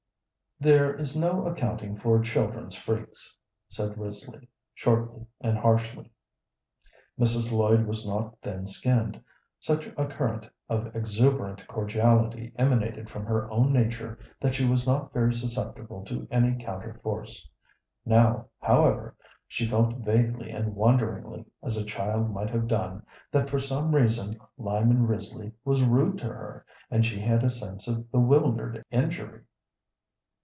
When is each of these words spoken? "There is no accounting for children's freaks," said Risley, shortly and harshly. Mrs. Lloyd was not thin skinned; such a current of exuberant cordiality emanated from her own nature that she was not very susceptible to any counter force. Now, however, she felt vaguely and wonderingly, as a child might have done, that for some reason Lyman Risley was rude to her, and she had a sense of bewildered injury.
"There 0.63 0.93
is 0.95 1.17
no 1.17 1.47
accounting 1.47 1.95
for 1.97 2.21
children's 2.21 2.75
freaks," 2.75 3.35
said 3.67 3.97
Risley, 3.97 4.47
shortly 4.75 5.25
and 5.39 5.57
harshly. 5.57 6.11
Mrs. 7.19 7.51
Lloyd 7.51 7.87
was 7.87 8.05
not 8.07 8.37
thin 8.43 8.67
skinned; 8.67 9.19
such 9.59 9.87
a 9.97 10.05
current 10.05 10.47
of 10.69 10.95
exuberant 10.95 11.65
cordiality 11.67 12.53
emanated 12.59 13.09
from 13.09 13.25
her 13.25 13.49
own 13.49 13.73
nature 13.73 14.19
that 14.39 14.53
she 14.53 14.63
was 14.69 14.85
not 14.85 15.11
very 15.11 15.33
susceptible 15.33 16.03
to 16.05 16.27
any 16.29 16.63
counter 16.63 16.93
force. 17.01 17.49
Now, 18.05 18.45
however, 18.61 19.15
she 19.47 19.65
felt 19.67 19.95
vaguely 19.95 20.51
and 20.51 20.75
wonderingly, 20.75 21.45
as 21.63 21.75
a 21.75 21.83
child 21.83 22.29
might 22.31 22.51
have 22.51 22.67
done, 22.67 23.01
that 23.31 23.49
for 23.49 23.57
some 23.57 23.95
reason 23.95 24.39
Lyman 24.59 25.07
Risley 25.07 25.53
was 25.65 25.81
rude 25.81 26.19
to 26.19 26.27
her, 26.27 26.67
and 26.91 27.03
she 27.03 27.19
had 27.19 27.43
a 27.43 27.49
sense 27.49 27.87
of 27.87 28.11
bewildered 28.11 28.85
injury. 28.91 29.41